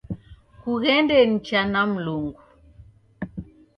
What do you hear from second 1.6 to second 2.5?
na Mlungu